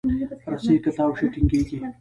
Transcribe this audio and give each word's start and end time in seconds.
رسۍ 0.51 0.73
که 0.83 0.91
تاو 0.97 1.11
شي، 1.17 1.25
ټینګېږي. 1.33 1.77